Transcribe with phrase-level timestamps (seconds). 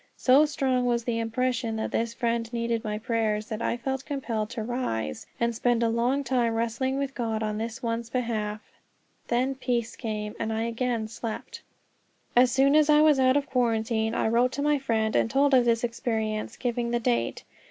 [0.17, 4.49] So strong was the impression that this friend needed my prayers, that I felt compelled
[4.49, 8.61] to rise and spend a long time wrestling with God on this one's behalf;
[9.27, 11.61] then peace came, and I again slept.
[12.35, 15.53] As soon as I was out of quarantine I wrote to my friend and told
[15.53, 17.43] of this experience, giving the date.